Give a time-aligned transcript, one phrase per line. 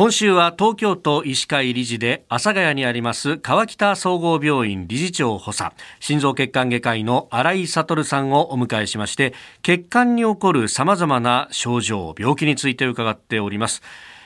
[0.00, 13.82] 今週は東京都医師会理事で阿佐ヶ谷にあります川北総合病院理事長補佐心臓血管外科医の新井悟さんをお迎えしまして血管に起こるさまざまな症状病気について伺っております、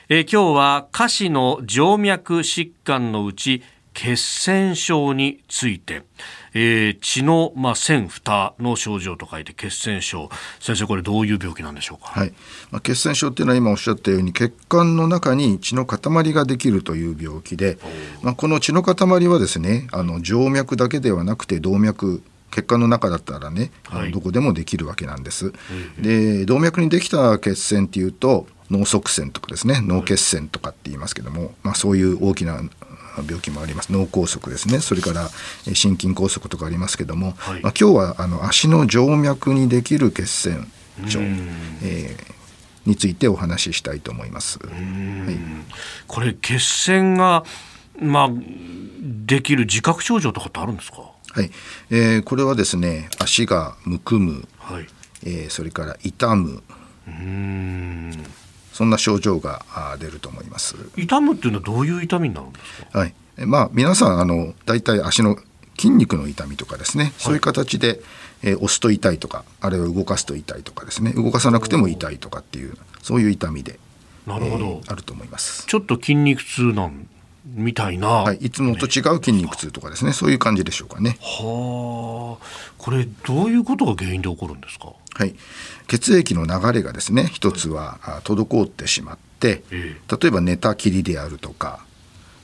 [0.07, 3.61] え、今日は下肢の静脈疾患のうち
[3.95, 6.03] 血栓症について、
[6.53, 10.29] えー、血の、まあ、線蓋の症状と書いて血栓症。
[10.59, 12.33] 先生これどういう病気なんでしょうか、はい。
[12.71, 17.77] まあ、血栓症っていうのは今おっしゃったように血管の中に血の塊ができるという病気で、
[18.21, 25.53] まあ、この血の塊はですねあの静脈だけではなくて動脈血管の中だったらね、はい、どこでもできるわけなんです。
[25.99, 32.61] で動脈にできた血栓っていうと脳塞栓とかですね脳血栓とかって言いますけども、まあ、そういう大きな
[33.23, 33.91] 病気もあります。
[33.91, 34.79] 脳梗塞ですね。
[34.79, 35.29] それから
[35.73, 40.71] 心筋梗塞とかありますけども、はい、まあ、今日はあの足の静脈にできる血栓
[41.07, 44.59] 症、えー、についてお話ししたいと思います。
[44.59, 44.71] はい、
[46.07, 47.43] これ血栓が
[47.99, 48.29] まあ
[49.01, 51.01] できる自覚症状とかってあるんですか？
[51.31, 51.51] はい、
[51.89, 54.87] えー、これはですね足がむくむ、はい。
[55.23, 56.61] えー、それから痛む。
[57.07, 58.11] うん
[58.75, 59.65] そんな症状が
[59.99, 60.75] 出ると思います。
[60.97, 62.99] 痛むっていうのはどういう痛みになるんですか？
[62.99, 63.13] はい。
[63.45, 65.37] まあ皆さんあの大体足の
[65.77, 68.01] 筋肉の痛みとかですね、そういう形で、
[68.43, 71.13] えー、押すと痛いとかあるいは動かすと痛いとかですね。
[71.13, 73.79] 動かさなくても痛いとかっていうそういう痛みで
[74.27, 75.65] なるほど、えー、あると思います。
[75.67, 77.07] ちょっと筋肉痛なん
[77.55, 80.11] みたいな、はい、いつもと違う筋肉痛とかですね。
[80.11, 81.17] そういう感じでしょうかね。
[81.21, 82.45] はあ。
[82.77, 84.93] これどういうことが原因で起こるんですか？
[85.15, 85.33] はい、
[85.87, 91.85] 血液の流れがですね一つは滞ってしまって、例えば寝たきりであるとか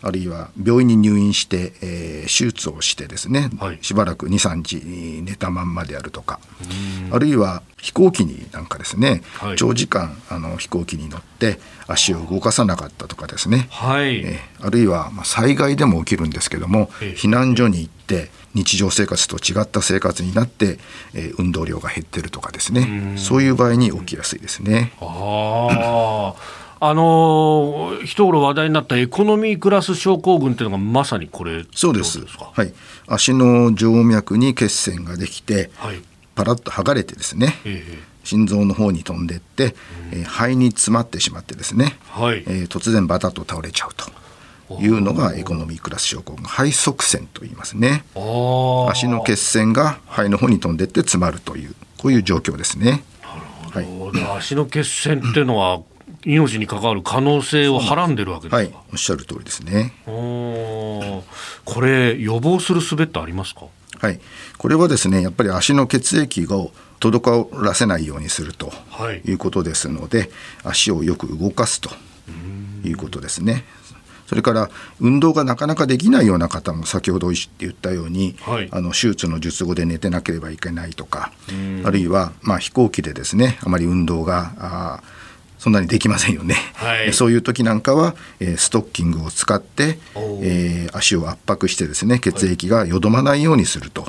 [0.02, 6.40] あるいは病院に入院して、えー、手術をしてですね、はい、しばらく23日寝たまんまであるとか
[7.12, 20.78] あるいは飛行機になんかですね、はい、長時間あの飛行機に乗って足を動かさなかったとかですね、はい、えー、あるいは、まあ、災害でも起きるんですけども、えー、避難所に行って日常生活と違った生活になって、
[21.14, 23.16] えー、運動量が減ってるとかですね。
[23.17, 24.92] そういう場合に起きやすいですね。
[25.00, 26.36] あ
[26.83, 32.25] あのー、一頃話題になったエコノミークラス症候群っていうのがまさにこれそうです。
[32.25, 32.73] はい、
[33.08, 36.02] 足の静脈に血栓ができて、はい、
[36.33, 39.75] パラッと剥がれてですね、えー、心臓の方に飛んでって、
[40.11, 42.39] うん、えー、肺に詰まってしまってですね、はい。
[42.47, 43.89] えー、突然バタッと倒れちゃう
[44.67, 46.45] というのがエコノミークラス症候群。
[46.45, 48.05] 肺塞栓と言いますね。
[48.89, 53.03] 足の血栓が肺の方に飛んでって詰まるというこういう状況ですね。
[53.21, 53.87] はい、
[54.36, 55.81] 足の血栓っていうのは
[56.26, 59.93] 命に関わる可能性をはらんでるわけですか、はい、おっしゃる通りですね。
[60.05, 61.23] こ
[61.82, 63.65] れ予防する術ってありますか？
[63.99, 64.20] はい。
[64.58, 68.71] これはですねやっぱり足の血液を滞らせないようにすると
[69.26, 69.31] い。
[69.33, 70.30] うことですので、はい、
[70.65, 71.89] 足をよく動かすと
[72.83, 73.64] いうことですね。
[74.27, 74.70] それから
[75.02, 81.33] 運動がなかなかできないような方も先ほど言ったように、はい、あの手術の術後で寝てなければいけないとか
[81.83, 85.04] あるいはまあ飛行機でですねあまり運動があ
[85.61, 94.08] そんなにできませんよね、はい、そういう時なんかは、えー、ストッキングを使って、えー、足を圧迫してですね血液がよどまないようにすると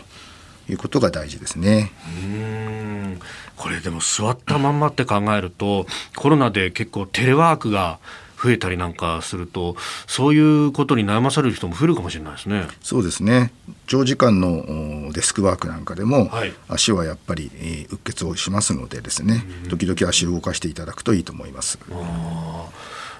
[0.70, 1.92] いうことが大事ですね。
[2.24, 3.20] うん。
[3.56, 5.86] これでも座ったまんまって考えると
[6.16, 7.98] コロナで結構テレワークが
[8.42, 9.76] 増えたりなんかすると
[10.06, 12.66] そういうことに悩まされる人も増えるかもしれないですね。
[12.80, 13.52] そうですね。
[13.86, 21.78] 長時間のデスクワークなんかでも、はい、足はやっぱり、えー、うっ血をしますのでですね、時々足を動かしていただくといいと思います。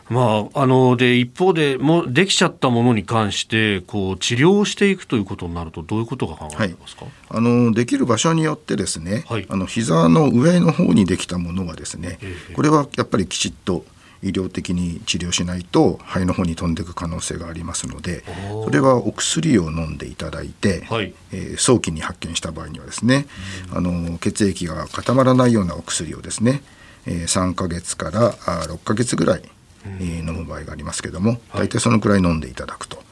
[0.09, 12.19] まあ、あので一方でもできちゃったものに関してこう治療していくということになるとどういうことが考えられますか、はい、あのできる場所によってですね、はい、あの膝の上の方にできたものはですね、
[12.55, 13.85] これはやっぱりきちっと
[14.23, 18.25] 医療的に治療しないと肺の方に飛んでいく可能性がありますので
[18.65, 23.27] それはお薬を飲んでいただいて、はい、えー、早期に発見した場合にはですね、
[23.73, 26.63] あの血液が固まらないようなお薬をですね、
[27.07, 29.43] えー、3ヶ月からあ6ヶ月ぐらい、
[29.85, 33.03] えー、飲む場合がありますけども大体そのくらい飲んでいただくと。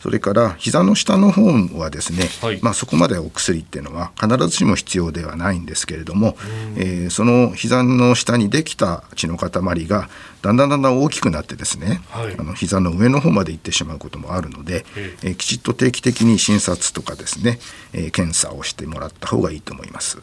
[0.00, 1.42] それから膝の下の方
[1.78, 6.36] はですね、はい、まあ、そこまでお薬っていうのは必ずしも必要ではないんですけれども、
[6.76, 9.50] えー、その膝の下にできた血の塊
[9.86, 10.08] が
[10.40, 14.86] だんだんだんだん大きくなってですね、はい、あの膝の上の方まで行ってしまうこともあるので、
[15.22, 17.58] えー、きちっと定期的に診察とかですね、
[17.92, 20.18] えー、検査をしてもらった方がいいと思います。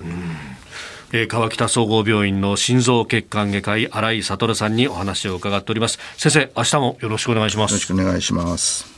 [1.13, 5.99] えー、川北総合病院の心臓血管外科医新井悟さんにお話を伺っております。
[6.17, 7.71] 先生明日もよろしくお願いします。
[7.71, 8.96] よろしくお願いします